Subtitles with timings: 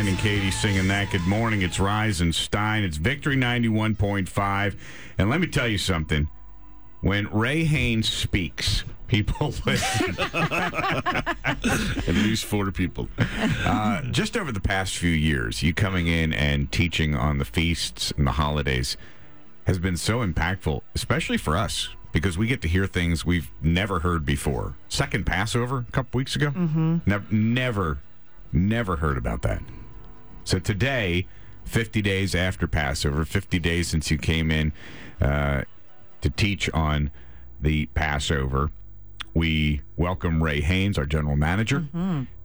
[0.00, 1.10] Brian and Katie singing that.
[1.10, 1.60] Good morning.
[1.60, 2.84] It's Rise and Shine.
[2.84, 4.74] It's Victory 91.5.
[5.18, 6.26] And let me tell you something.
[7.02, 10.16] When Ray Haynes speaks, people listen.
[10.32, 13.08] At least four people.
[13.18, 18.10] Uh, just over the past few years, you coming in and teaching on the feasts
[18.16, 18.96] and the holidays
[19.66, 23.98] has been so impactful, especially for us, because we get to hear things we've never
[23.98, 24.76] heard before.
[24.88, 26.46] Second Passover a couple weeks ago?
[26.52, 26.98] Mm-hmm.
[27.04, 27.98] Never, never,
[28.50, 29.60] never heard about that.
[30.50, 31.28] So today,
[31.66, 34.72] 50 days after Passover, 50 days since you came in
[35.20, 35.62] uh,
[36.22, 37.12] to teach on
[37.60, 38.72] the Passover,
[39.32, 41.86] we welcome Ray Haynes, our general manager,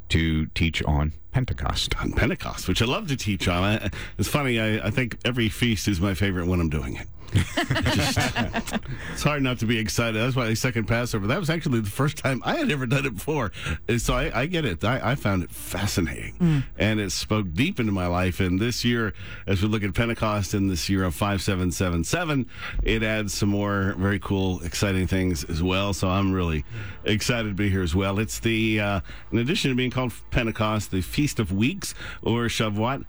[0.10, 1.96] to teach on Pentecost.
[2.00, 3.64] On Pentecost, which I love to teach on.
[3.64, 7.08] I, it's funny, I, I think every feast is my favorite when I'm doing it.
[7.34, 8.18] Just-
[9.14, 10.16] it's hard not to be excited.
[10.20, 11.28] That's why the second Passover.
[11.28, 13.52] That was actually the first time I had ever done it before.
[13.88, 14.84] And so I, I get it.
[14.84, 16.64] I, I found it fascinating.
[16.78, 18.40] And it spoke deep into my life.
[18.40, 19.14] And this year,
[19.48, 22.48] as we look at Pentecost in this year of 5777,
[22.84, 25.94] it adds some more very cool, exciting things as well.
[25.94, 26.66] So I'm really
[27.04, 28.20] excited to be here as well.
[28.20, 29.00] It's the, uh,
[29.32, 33.06] in addition to being called Pentecost, the Feast of Weeks or Shavuot.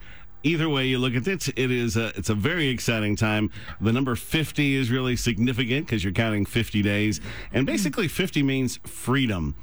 [0.47, 3.51] Either way you look at it, it is a, it's a very exciting time.
[3.81, 7.19] The number 50 is really significant because you're counting 50 days.
[7.51, 9.55] And basically, 50 means freedom.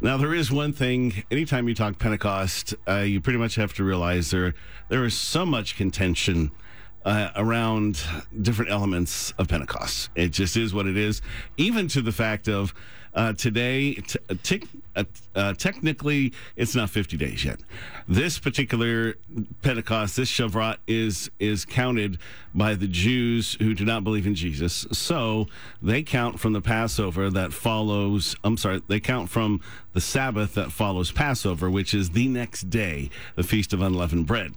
[0.00, 3.84] Now, there is one thing, anytime you talk Pentecost, uh, you pretty much have to
[3.84, 4.54] realize there
[4.88, 6.50] there is so much contention
[7.04, 8.02] uh, around
[8.40, 10.08] different elements of Pentecost.
[10.14, 11.20] It just is what it is,
[11.58, 12.72] even to the fact of
[13.14, 17.60] uh, today, t- uh, tic- uh, uh, technically, it's not 50 days yet.
[18.06, 19.14] This particular
[19.62, 22.18] Pentecost, this Shavuot, is is counted
[22.54, 24.86] by the Jews who do not believe in Jesus.
[24.92, 25.46] So
[25.80, 28.36] they count from the Passover that follows.
[28.44, 29.60] I'm sorry, they count from
[29.92, 34.52] the Sabbath that follows Passover, which is the next day, the Feast of Unleavened Bread,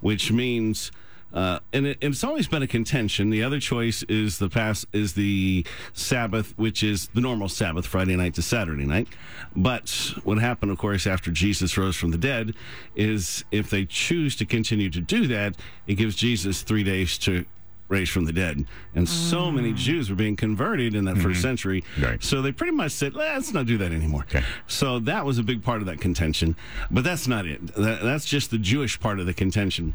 [0.00, 0.90] which means.
[1.32, 3.30] Uh, and it, it's always been a contention.
[3.30, 8.16] The other choice is the pass is the Sabbath, which is the normal Sabbath, Friday
[8.16, 9.08] night to Saturday night.
[9.54, 9.90] But
[10.24, 12.54] what happened, of course, after Jesus rose from the dead,
[12.96, 15.56] is if they choose to continue to do that,
[15.86, 17.44] it gives Jesus three days to
[17.88, 18.64] raise from the dead.
[18.94, 21.82] And so many Jews were being converted in that first century.
[22.00, 22.22] Right.
[22.22, 24.22] So they pretty much said, let's not do that anymore.
[24.22, 24.44] Okay.
[24.68, 26.54] So that was a big part of that contention.
[26.88, 27.74] But that's not it.
[27.74, 29.94] That, that's just the Jewish part of the contention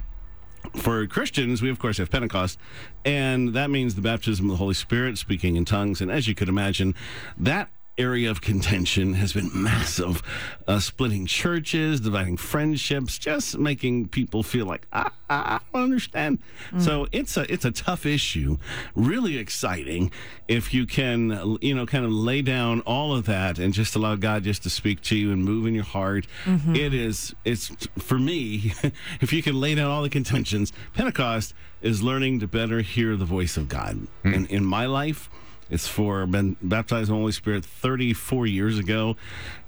[0.78, 2.59] for Christians, we of course have Pentecost,
[3.03, 6.02] and that means the baptism of the Holy Spirit, speaking in tongues.
[6.02, 6.96] And as you could imagine,
[7.38, 10.22] that area of contention has been massive,
[10.68, 16.40] uh, splitting churches, dividing friendships, just making people feel like "Ah, I, I don't understand.
[16.80, 18.58] So it's a it's a tough issue.
[18.96, 20.12] Really exciting
[20.48, 24.16] if you can you know kind of lay down all of that and just allow
[24.16, 26.28] God just to speak to you and move in your heart.
[26.76, 27.68] It is it's
[27.98, 28.74] for me
[29.22, 30.74] if you can lay down all the contentions.
[30.94, 34.08] Pentecost is learning to better hear the voice of God.
[34.24, 35.30] In in my life.
[35.70, 39.16] It's for been baptized in the Holy Spirit 34 years ago.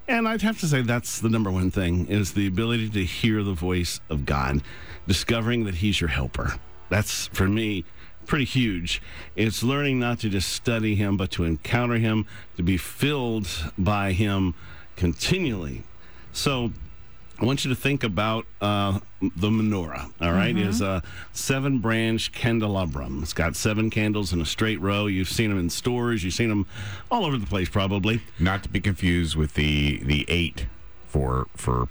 [0.06, 3.42] And I'd have to say that's the number one thing is the ability to hear
[3.42, 4.62] the voice of God,
[5.06, 6.54] discovering that he's your helper.
[6.88, 7.84] That's for me
[8.26, 9.02] pretty huge.
[9.36, 12.26] It's learning not to just study him, but to encounter him,
[12.56, 14.54] to be filled by him
[14.96, 15.82] continually.
[16.32, 16.72] So
[17.40, 20.10] I want you to think about uh, the menorah.
[20.20, 20.54] All right?
[20.54, 20.68] Mm-hmm.
[20.68, 21.00] is a uh,
[21.32, 23.22] seven branch candelabrum.
[23.22, 25.06] It's got seven candles in a straight row.
[25.06, 26.24] You've seen them in stores.
[26.24, 26.66] You've seen them
[27.10, 28.22] all over the place, probably.
[28.38, 30.66] Not to be confused with the the eight
[31.06, 31.88] for for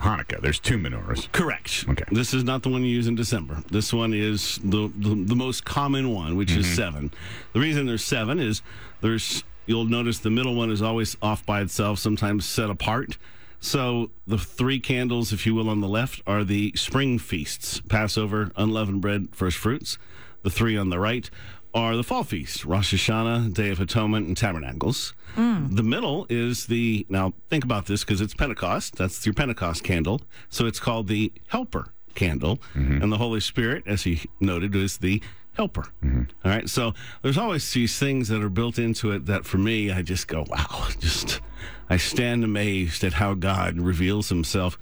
[0.00, 0.40] Hanukkah.
[0.40, 1.30] There's two menorahs.
[1.32, 1.84] Correct.
[1.88, 2.04] Okay.
[2.12, 3.62] This is not the one you use in December.
[3.70, 6.74] This one is the the, the most common one, which is mm-hmm.
[6.74, 7.10] seven.
[7.54, 8.62] The reason there's seven is
[9.00, 13.18] there's you'll notice the middle one is always off by itself, sometimes set apart.
[13.60, 18.52] So the three candles, if you will, on the left are the spring feasts: Passover,
[18.56, 19.98] unleavened bread, first fruits.
[20.42, 21.28] The three on the right
[21.74, 25.14] are the fall feasts: Rosh Hashanah, Day of Atonement, and Tabernacles.
[25.34, 25.76] Mm.
[25.76, 28.96] The middle is the now think about this because it's Pentecost.
[28.96, 30.22] That's your Pentecost candle.
[30.48, 33.02] So it's called the Helper candle, mm-hmm.
[33.02, 35.22] and the Holy Spirit, as he noted, is the
[35.56, 35.86] helper.
[36.04, 36.22] Mm-hmm.
[36.44, 36.68] All right.
[36.68, 40.28] So there's always these things that are built into it that for me, I just
[40.28, 41.40] go, wow, just
[41.88, 44.78] I stand amazed at how God reveals himself.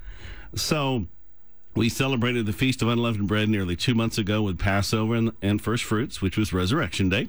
[0.55, 1.06] So
[1.75, 5.61] we celebrated the Feast of Unleavened Bread nearly two months ago with Passover and, and
[5.61, 7.29] First Fruits, which was Resurrection Day.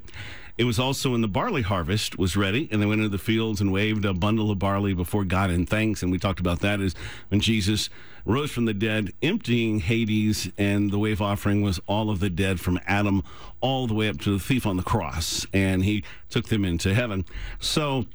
[0.58, 3.60] It was also when the barley harvest was ready, and they went into the fields
[3.60, 6.02] and waved a bundle of barley before God in thanks.
[6.02, 6.96] And we talked about that is
[7.28, 7.90] when Jesus
[8.24, 12.60] rose from the dead, emptying Hades, and the wave offering was all of the dead
[12.60, 13.24] from Adam
[13.62, 16.94] all the way up to the thief on the cross, and he took them into
[16.94, 17.26] heaven.
[17.60, 18.06] So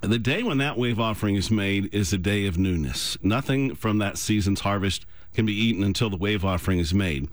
[0.00, 3.18] the day when that wave offering is made is a day of newness.
[3.22, 7.28] Nothing from that season's harvest can be eaten until the wave offering is made.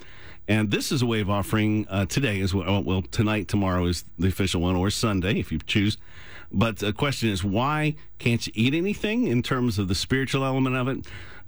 [0.48, 2.84] And this is a wave offering uh, today as well.
[2.84, 5.98] Well, tonight, tomorrow is the official one, or Sunday if you choose.
[6.52, 10.76] But the question is, why can't you eat anything in terms of the spiritual element
[10.76, 11.06] of it?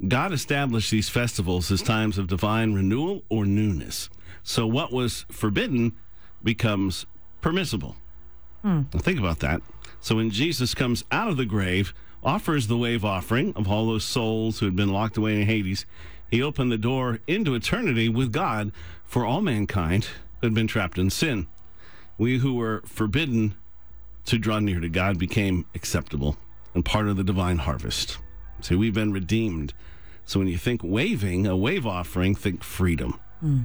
[0.07, 4.09] God established these festivals as times of divine renewal or newness.
[4.43, 5.93] So what was forbidden
[6.41, 7.05] becomes
[7.41, 7.95] permissible.
[8.93, 9.61] Now think about that.
[9.99, 14.05] So when Jesus comes out of the grave, offers the wave offering of all those
[14.05, 15.85] souls who had been locked away in Hades,
[16.33, 18.71] he opened the door into eternity with God
[19.05, 20.05] for all mankind
[20.41, 21.45] who had been trapped in sin.
[22.17, 23.53] We who were forbidden
[24.25, 26.37] to draw near to God became acceptable
[26.73, 28.17] and part of the divine harvest.
[28.61, 29.75] See, we've been redeemed.
[30.25, 33.19] So when you think waving, a wave offering, think freedom.
[33.39, 33.61] Hmm.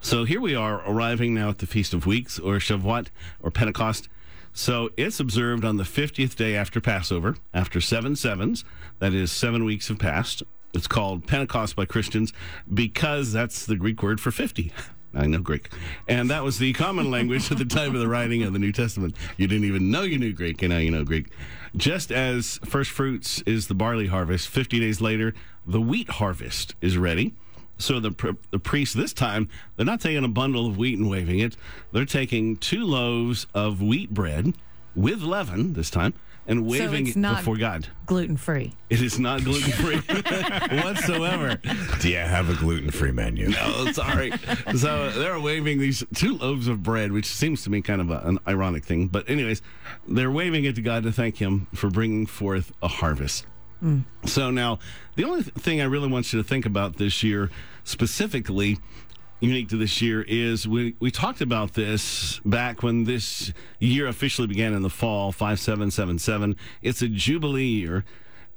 [0.00, 3.06] So here we are arriving now at the Feast of Weeks or Shavuot
[3.40, 4.08] or Pentecost.
[4.52, 8.64] So it's observed on the 50th day after Passover, after seven sevens.
[8.98, 10.42] That is, seven weeks have passed.
[10.72, 12.32] It's called Pentecost by Christians
[12.72, 14.72] because that's the Greek word for 50.
[15.14, 15.70] I know Greek.
[16.06, 18.72] And that was the common language at the time of the writing of the New
[18.72, 19.16] Testament.
[19.36, 21.30] You didn't even know you knew Greek, and now you know Greek.
[21.76, 25.34] Just as first fruits is the barley harvest, 50 days later,
[25.66, 27.34] the wheat harvest is ready.
[27.78, 31.38] So the the priests this time they're not taking a bundle of wheat and waving
[31.38, 31.56] it.
[31.92, 34.52] They're taking two loaves of wheat bread
[34.94, 36.12] with leaven this time
[36.50, 37.86] and waving it's it not- before God.
[38.06, 38.74] gluten free.
[38.90, 39.96] It is not gluten free
[40.82, 41.56] whatsoever.
[42.00, 43.52] Do you have a gluten free menu?
[43.58, 44.32] Oh, sorry.
[44.76, 48.18] so they're waving these two loaves of bread, which seems to me kind of a,
[48.26, 49.06] an ironic thing.
[49.08, 49.62] But anyways,
[50.08, 53.46] they're waving it to God to thank Him for bringing forth a harvest.
[53.82, 54.04] Mm.
[54.26, 54.78] So now,
[55.16, 57.50] the only th- thing I really want you to think about this year,
[57.84, 58.78] specifically
[59.40, 64.46] unique to this year, is we, we talked about this back when this year officially
[64.46, 66.56] began in the fall, 5777.
[66.82, 68.04] It's a Jubilee year.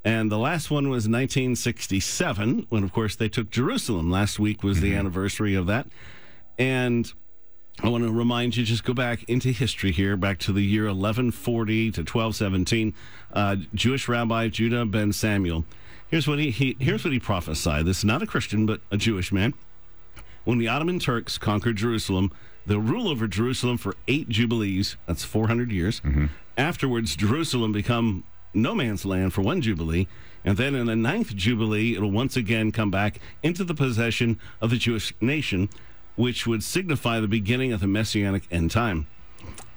[0.06, 4.12] And the last one was 1967, when, of course, they took Jerusalem.
[4.12, 5.88] Last week was the anniversary of that.
[6.58, 7.12] And
[7.82, 10.84] I want to remind you, just go back into history here, back to the year
[10.84, 12.94] 1140 to 1217.
[13.32, 15.64] Uh, Jewish rabbi Judah ben Samuel.
[16.08, 17.86] Here's what he, he here's what he prophesied.
[17.86, 19.54] This is not a Christian, but a Jewish man.
[20.44, 22.32] When the Ottoman Turks conquered Jerusalem,
[22.66, 24.98] they'll rule over Jerusalem for eight jubilees.
[25.06, 26.02] That's 400 years.
[26.02, 26.26] Mm-hmm.
[26.58, 28.24] Afterwards, Jerusalem become
[28.54, 30.08] no man's land for one jubilee.
[30.46, 34.70] And then in the ninth jubilee, it'll once again come back into the possession of
[34.70, 35.70] the Jewish nation,
[36.16, 39.08] which would signify the beginning of the messianic end time.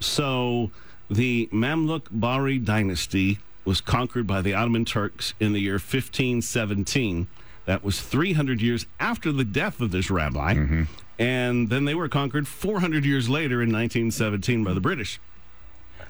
[0.00, 0.70] So
[1.08, 7.28] the Mamluk Bahri dynasty was conquered by the Ottoman Turks in the year 1517.
[7.66, 10.54] That was 300 years after the death of this rabbi.
[10.54, 10.82] Mm-hmm.
[11.18, 15.20] And then they were conquered 400 years later in 1917 by the British.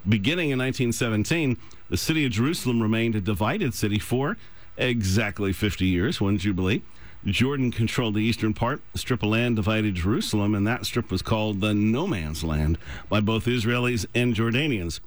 [0.09, 1.57] Beginning in 1917,
[1.89, 4.37] the city of Jerusalem remained a divided city for
[4.77, 6.83] exactly 50 years, one jubilee.
[7.27, 8.81] Jordan controlled the eastern part.
[8.95, 12.79] A strip of land divided Jerusalem, and that strip was called the No Man's Land
[13.09, 15.01] by both Israelis and Jordanians.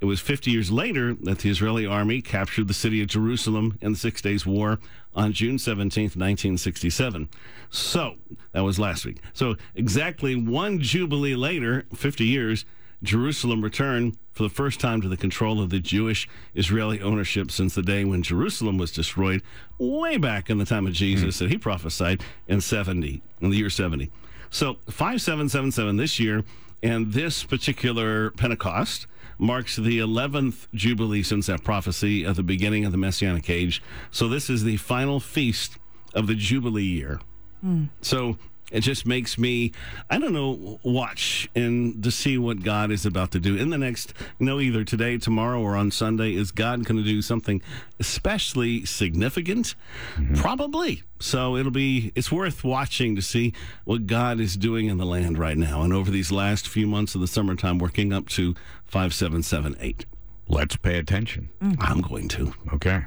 [0.00, 3.92] It was 50 years later that the Israeli army captured the city of Jerusalem in
[3.92, 4.80] the Six Days War
[5.14, 7.28] on June 17th, 1967.
[7.70, 8.16] So,
[8.50, 9.18] that was last week.
[9.32, 12.64] So, exactly one jubilee later, 50 years,
[13.02, 17.74] Jerusalem returned for the first time to the control of the Jewish Israeli ownership since
[17.74, 19.42] the day when Jerusalem was destroyed
[19.78, 23.70] way back in the time of Jesus that he prophesied in 70, in the year
[23.70, 24.10] 70.
[24.50, 26.44] So 5777 this year,
[26.82, 29.06] and this particular Pentecost
[29.38, 33.82] marks the 11th Jubilee since that prophecy of the beginning of the Messianic age.
[34.10, 35.78] So this is the final feast
[36.14, 37.20] of the Jubilee year.
[37.60, 37.86] Hmm.
[38.02, 38.36] So
[38.72, 39.72] it just makes me,
[40.10, 43.78] I don't know, watch and to see what God is about to do in the
[43.78, 46.34] next, you know, either today, tomorrow, or on Sunday.
[46.34, 47.60] Is God going to do something
[48.00, 49.74] especially significant?
[50.16, 50.34] Mm-hmm.
[50.36, 51.02] Probably.
[51.20, 53.52] So it'll be, it's worth watching to see
[53.84, 55.82] what God is doing in the land right now.
[55.82, 58.54] And over these last few months of the summertime, working up to
[58.86, 60.06] 5778.
[60.48, 61.50] Let's pay attention.
[61.78, 62.52] I'm going to.
[62.74, 63.04] Okay.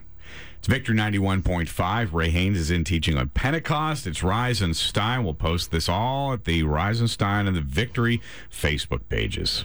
[0.66, 2.12] It's Victory 91.5.
[2.12, 4.08] Ray Haynes is in teaching on Pentecost.
[4.08, 5.24] It's Rise and Shine.
[5.24, 8.20] We'll post this all at the Rise and Shine and the Victory
[8.52, 9.64] Facebook pages.